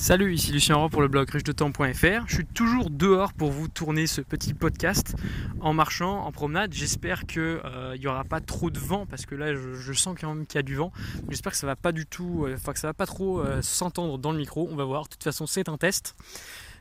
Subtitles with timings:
[0.00, 2.26] Salut, ici Lucien Roy pour le blog riche-de-temps.fr.
[2.26, 5.14] Je suis toujours dehors pour vous tourner ce petit podcast
[5.60, 6.72] en marchant, en promenade.
[6.72, 10.34] J'espère qu'il euh, n'y aura pas trop de vent parce que là je, sens quand
[10.34, 10.90] même qu'il y a du vent.
[11.28, 13.60] J'espère que ça va pas du tout, euh, enfin que ça va pas trop euh,
[13.60, 14.66] s'entendre dans le micro.
[14.72, 15.02] On va voir.
[15.02, 16.16] De toute façon, c'est un test.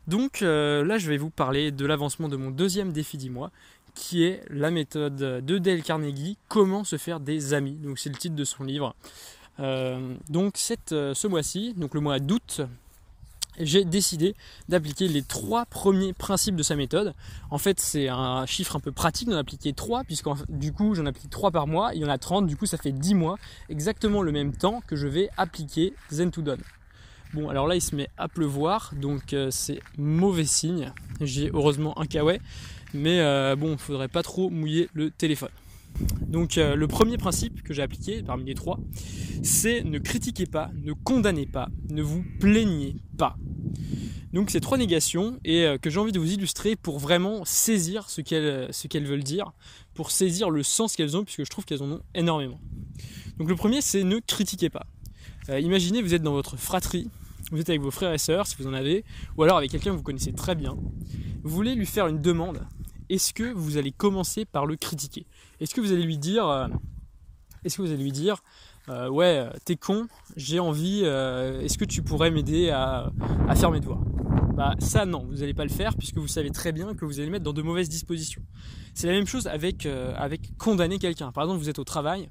[0.07, 3.51] Donc là, je vais vous parler de l'avancement de mon deuxième défi du mois
[3.95, 7.73] qui est la méthode de Dale Carnegie, comment se faire des amis.
[7.73, 8.95] Donc c'est le titre de son livre.
[10.29, 12.61] donc cette, ce mois-ci, donc le mois d'août,
[13.59, 14.35] j'ai décidé
[14.67, 17.13] d'appliquer les trois premiers principes de sa méthode.
[17.49, 21.05] En fait, c'est un chiffre un peu pratique d'en appliquer trois, puisque du coup, j'en
[21.05, 23.37] applique trois par mois, il y en a 30, du coup, ça fait 10 mois,
[23.69, 26.61] exactement le même temps que je vais appliquer Zen to Done.
[27.33, 30.91] Bon, alors là, il se met à pleuvoir, donc euh, c'est mauvais signe.
[31.21, 32.39] J'ai heureusement un kawaii,
[32.93, 35.51] mais euh, bon, il faudrait pas trop mouiller le téléphone.
[36.21, 38.79] Donc euh, le premier principe que j'ai appliqué parmi les trois,
[39.43, 43.37] c'est ne critiquez pas, ne condamnez pas, ne vous plaignez pas.
[44.33, 48.09] Donc ces trois négations et euh, que j'ai envie de vous illustrer pour vraiment saisir
[48.09, 49.51] ce qu'elles ce qu'elles veulent dire,
[49.93, 52.59] pour saisir le sens qu'elles ont puisque je trouve qu'elles en ont énormément.
[53.37, 54.85] Donc le premier c'est ne critiquez pas.
[55.49, 57.09] Euh, imaginez vous êtes dans votre fratrie,
[57.51, 59.03] vous êtes avec vos frères et sœurs si vous en avez,
[59.37, 60.77] ou alors avec quelqu'un que vous connaissez très bien.
[61.43, 62.67] Vous voulez lui faire une demande
[63.09, 65.25] est-ce que vous allez commencer par le critiquer?
[65.59, 66.67] Est-ce que vous allez lui dire, euh,
[67.63, 68.43] est-ce que vous allez lui dire,
[68.87, 73.11] euh, ouais, t'es con, j'ai envie, euh, est-ce que tu pourrais m'aider à,
[73.55, 74.01] faire mes devoirs?
[74.59, 77.21] Bah ça non, vous n'allez pas le faire puisque vous savez très bien que vous
[77.21, 78.41] allez mettre dans de mauvaises dispositions.
[78.93, 81.31] C'est la même chose avec, avec condamner quelqu'un.
[81.31, 82.27] Par exemple, vous êtes au travail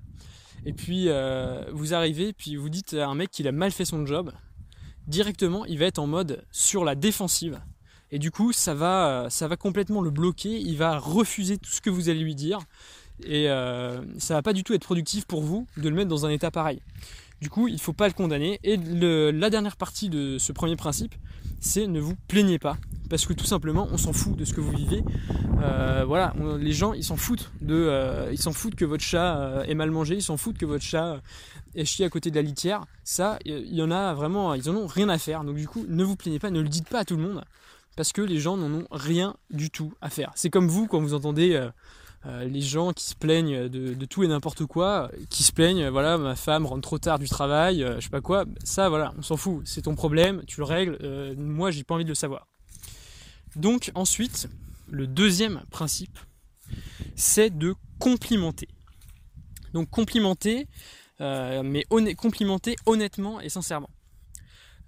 [0.67, 1.09] et puis
[1.73, 4.31] vous arrivez, puis vous dites à un mec qu'il a mal fait son job.
[5.07, 7.63] Directement, il va être en mode sur la défensive
[8.11, 10.59] et du coup, ça va, ça va complètement le bloquer.
[10.61, 12.59] Il va refuser tout ce que vous allez lui dire.
[13.25, 16.25] Et euh, ça va pas du tout être productif pour vous de le mettre dans
[16.25, 16.81] un état pareil.
[17.41, 18.59] Du coup, il ne faut pas le condamner.
[18.65, 21.15] Et la dernière partie de ce premier principe,
[21.61, 22.77] c'est ne vous plaignez pas.
[23.09, 25.03] Parce que tout simplement, on s'en fout de ce que vous vivez.
[25.63, 29.39] Euh, voilà, les gens, ils s'en foutent de, euh, ils s'en foutent que votre chat
[29.39, 31.21] euh, est mal mangé, ils s'en foutent que votre chat
[31.75, 32.85] est chié à côté de la litière.
[33.05, 35.45] Ça, il y en a vraiment, ils en ont rien à faire.
[35.45, 37.45] Donc du coup, ne vous plaignez pas, ne le dites pas à tout le monde
[37.99, 40.31] parce que les gens n'en ont rien du tout à faire.
[40.37, 41.69] C'est comme vous quand vous entendez euh,
[42.27, 46.19] euh, les gens qui se plaignent de, tout et n'importe quoi, qui se plaignent, voilà,
[46.19, 49.23] ma femme rentre trop tard du travail, euh, je sais pas quoi, ça voilà, on
[49.23, 50.99] s'en fout, c'est ton problème, tu le règles,
[51.37, 52.47] moi j'ai pas envie de le savoir.
[53.57, 54.49] Donc ensuite,
[54.91, 56.19] le deuxième principe,
[57.15, 58.69] c'est de complimenter.
[59.73, 60.67] Donc complimenter,
[61.21, 61.85] mais
[62.17, 63.91] complimenter honnêtement et sincèrement.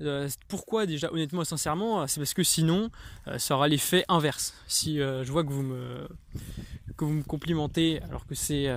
[0.02, 2.90] Euh, pourquoi déjà honnêtement et sincèrement C'est parce que sinon
[3.28, 4.54] euh, ça aura l'effet inverse.
[4.66, 8.68] Si euh, je vois que vous me complimentez alors que c'est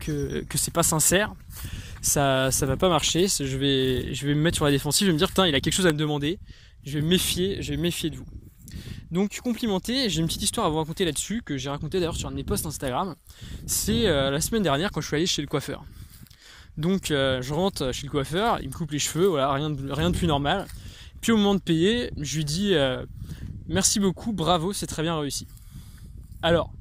[0.00, 1.34] que, que pas sincère,
[2.02, 3.26] ça ça va pas marcher.
[3.28, 5.06] Je vais je vais me mettre sur la défensive.
[5.06, 6.38] Je vais me dire putain il a quelque chose à me demander.
[6.84, 8.26] Je vais méfier je vais méfier de vous.
[9.10, 12.28] Donc complimenter, j'ai une petite histoire à vous raconter là-dessus que j'ai raconté d'ailleurs sur
[12.28, 13.14] un de mes posts Instagram.
[13.66, 15.84] C'est la semaine dernière quand je suis allé chez le coiffeur.
[16.76, 19.90] Donc euh, je rentre chez le coiffeur, il me coupe les cheveux, voilà, rien de,
[19.90, 20.66] rien de plus normal.
[21.20, 23.04] Puis au moment de payer, je lui dis euh,
[23.66, 25.46] merci beaucoup, bravo, c'est très bien réussi.
[26.42, 26.72] Alors,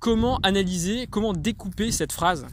[0.00, 2.46] comment analyser, comment découper cette phrase?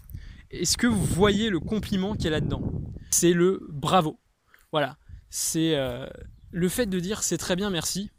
[0.52, 2.62] Est-ce que vous voyez le compliment qu'il y a là-dedans?
[3.10, 4.20] C'est le bravo.
[4.72, 4.98] Voilà,
[5.32, 6.08] c'est euh,
[6.52, 8.12] le fait de dire c'est très bien, merci.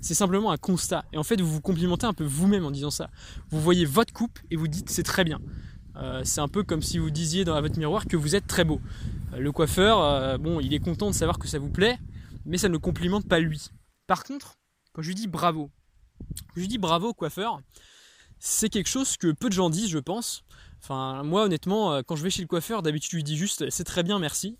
[0.00, 1.04] C'est simplement un constat.
[1.12, 3.10] Et en fait, vous vous complimentez un peu vous-même en disant ça.
[3.50, 5.38] Vous voyez votre coupe et vous dites c'est très bien.
[5.98, 8.64] Euh, c'est un peu comme si vous disiez dans votre miroir que vous êtes très
[8.64, 8.80] beau.
[9.32, 11.98] Euh, le coiffeur, euh, bon, il est content de savoir que ça vous plaît,
[12.44, 13.70] mais ça ne complimente pas lui.
[14.06, 14.56] Par contre,
[14.92, 15.70] quand je lui dis bravo,
[16.54, 17.60] je lui dis bravo coiffeur,
[18.38, 20.44] c'est quelque chose que peu de gens disent, je pense.
[20.82, 23.84] Enfin, moi, honnêtement, quand je vais chez le coiffeur, d'habitude, je lui dis juste c'est
[23.84, 24.58] très bien, merci.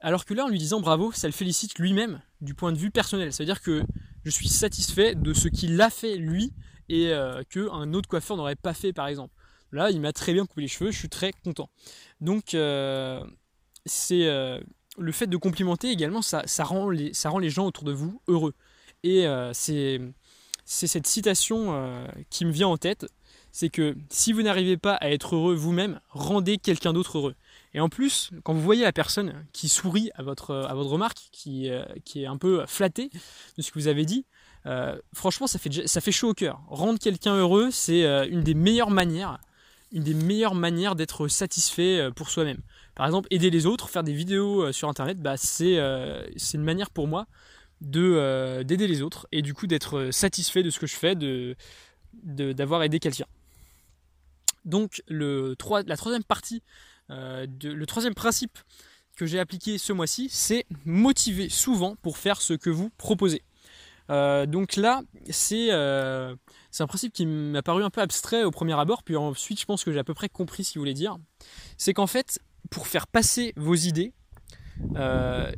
[0.00, 2.90] Alors que là, en lui disant bravo, ça le félicite lui-même du point de vue
[2.90, 3.32] personnel.
[3.32, 3.82] C'est-à-dire que
[4.24, 6.52] je suis satisfait de ce qu'il a fait lui
[6.88, 7.12] et
[7.50, 9.32] qu'un autre coiffeur n'aurait pas fait, par exemple.
[9.72, 11.70] Là, il m'a très bien coupé les cheveux, je suis très content.
[12.20, 13.24] Donc, euh,
[13.86, 14.60] c'est euh,
[14.98, 18.54] le fait de complimenter également, ça, rend les, gens autour de vous heureux.
[19.02, 20.00] Et euh, c'est
[20.64, 23.06] cette citation qui me vient en tête,
[23.50, 27.34] c'est que si vous n'arrivez pas à être heureux vous-même, rendez quelqu'un d'autre heureux.
[27.74, 31.68] Et en plus, quand vous voyez la personne qui sourit à votre, remarque, qui,
[32.04, 33.10] qui est un peu flattée
[33.56, 34.24] de ce que vous avez dit,
[35.12, 36.62] franchement, ça fait, ça fait chaud au cœur.
[36.68, 39.40] Rendre quelqu'un heureux, c'est une des meilleures manières
[39.92, 42.60] une des meilleures manières d'être satisfait euh, pour soi-même.
[42.94, 46.64] Par exemple, aider les autres, faire des vidéos euh, sur Internet, bah, euh, c'est une
[46.64, 47.26] manière pour moi
[47.80, 51.56] de d'aider les autres et du coup d'être satisfait de ce que je fais, de
[52.12, 53.26] d'avoir aidé quelqu'un.
[54.64, 56.62] Donc le 3, la troisième partie,
[57.08, 58.56] de, le troisième principe
[59.16, 63.42] que j'ai appliqué ce mois-ci, c'est motiver souvent pour faire ce que vous proposez.
[64.10, 66.34] Euh, donc là, c'est euh,
[66.78, 69.84] un principe qui m'a paru un peu abstrait au premier abord, puis ensuite je pense
[69.84, 71.16] que j'ai à peu près compris ce qu'il voulait dire.
[71.78, 72.40] C'est qu'en fait,
[72.70, 74.12] pour faire passer vos idées,
[74.96, 75.50] euh,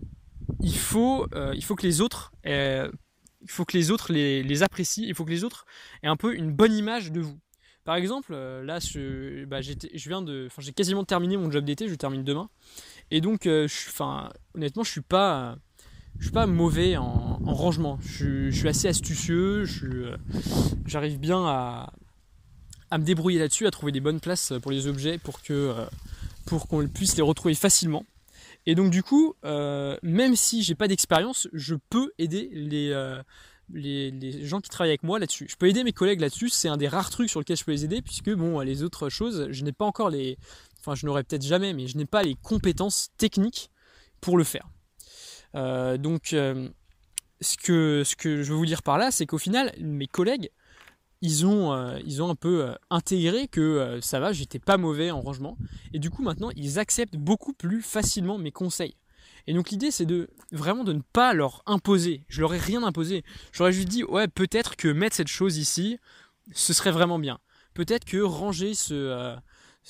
[0.61, 5.65] il, faut, il que les autres, les, autres les, apprécient, il faut que les autres
[6.03, 7.39] aient un peu une bonne image de vous.
[7.85, 8.79] Par exemple, là,
[9.47, 12.49] bah, je viens de, j'ai quasiment terminé mon job d'été, je termine demain,
[13.11, 15.03] et donc, honnêtement, je suis
[16.19, 17.99] je suis pas mauvais en, rangement.
[18.03, 19.65] Je, suis assez astucieux.
[19.85, 20.17] Euh,
[20.87, 21.93] j'arrive bien à,
[22.93, 25.85] me débrouiller là-dessus, à trouver des bonnes places pour les objets pour que euh,
[26.47, 28.05] pour qu'on puisse les retrouver facilement.
[28.67, 32.95] Et donc du coup, euh, même si j'ai pas d'expérience, je peux aider les,
[33.73, 35.47] les, gens qui travaillent avec moi là-dessus.
[35.51, 36.51] Je peux aider mes collègues là-dessus.
[36.51, 39.09] C'est un des rares trucs sur lesquels je peux les aider, puisque bon, les autres
[39.09, 40.39] choses, je n'ai pas encore les,
[40.81, 43.71] enfin, je n'aurai peut-être jamais, mais je n'ai pas les compétences techniques
[44.21, 44.69] pour le faire.
[45.99, 46.35] Donc,
[47.45, 48.03] ce, que,
[48.43, 50.51] je veux vous dire par là, c'est qu'au final, mes collègues,
[51.21, 55.57] ils ont, euh, un peu intégré que ça va, j'étais pas mauvais en rangement.
[55.93, 58.97] Et du coup, maintenant, ils acceptent beaucoup plus facilement mes conseils.
[59.47, 62.23] Et donc l'idée c'est de vraiment de ne pas leur imposer.
[62.29, 63.25] Je leur ai rien imposé.
[63.53, 65.99] J'aurais juste dit ouais peut-être que mettre cette chose ici,
[66.53, 67.39] ce serait vraiment bien.
[67.75, 69.37] Peut-être que ranger ce,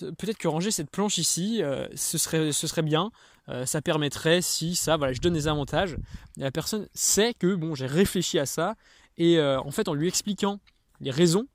[0.00, 1.62] peut-être que ranger cette planche ici,
[1.94, 3.11] ce serait, ce serait bien.
[3.49, 5.96] Euh, ça permettrait si ça, voilà, je donne des avantages.
[6.37, 8.75] la personne sait que bon, j'ai réfléchi à ça
[9.19, 10.61] et euh, en fait en lui expliquant
[11.00, 11.46] les raisons,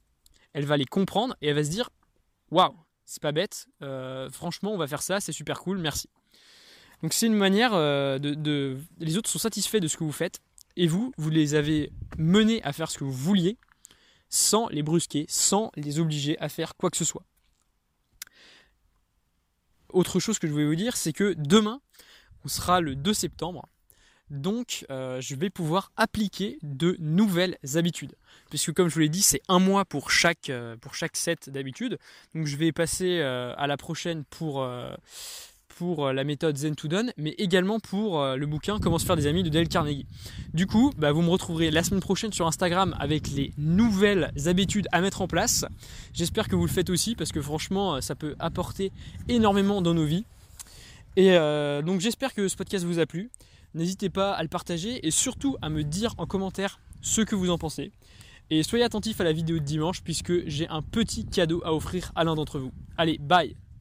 [0.54, 1.90] elle va les comprendre et elle va se dire
[2.52, 2.76] waouh,
[3.06, 6.10] c'est pas bête, euh, franchement on va faire ça, c'est super cool, merci.
[7.02, 10.42] Donc c'est une manière de, les autres sont satisfaits de ce que vous faites
[10.76, 13.58] et vous, vous les avez menés à faire ce que vous vouliez
[14.28, 17.24] sans les brusquer, sans les obliger à faire quoi que ce soit
[19.92, 21.82] autre chose que je voulais vous dire, c'est que demain,
[22.46, 23.68] on sera le 2 septembre.
[24.30, 28.16] Donc, euh, je vais pouvoir appliquer de nouvelles habitudes.
[28.50, 31.50] Puisque, comme je vous l'ai dit, c'est un mois pour chaque, euh, pour chaque set
[31.50, 31.98] d'habitudes.
[32.36, 34.68] Donc, je vais passer euh, à la prochaine pour
[35.80, 39.06] pour euh, la méthode Zen to Done, mais également pour euh, le bouquin Comment se
[39.06, 40.06] faire des amis de Dale Carnegie.
[40.54, 44.90] Du coup, bah, vous me retrouverez la semaine prochaine sur Instagram avec les nouvelles habitudes
[44.92, 45.64] à mettre en place.
[46.14, 48.92] J'espère que vous le faites aussi parce que franchement, euh, ça peut apporter
[49.30, 50.26] énormément dans nos vies.
[51.16, 51.36] Et
[51.84, 53.30] donc j'espère que ce podcast vous a plu.
[53.74, 57.50] N'hésitez pas à le partager et surtout à me dire en commentaire ce que vous
[57.50, 57.92] en pensez.
[58.50, 62.14] Et soyez attentifs à la vidéo de dimanche puisque j'ai un petit cadeau à offrir
[62.16, 62.72] à l'un d'entre vous.
[62.98, 63.56] Allez, bye